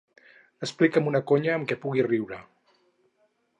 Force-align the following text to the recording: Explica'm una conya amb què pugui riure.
Explica'm 0.67 1.09
una 1.11 1.21
conya 1.33 1.53
amb 1.57 1.69
què 1.73 1.79
pugui 1.85 2.07
riure. 2.11 2.43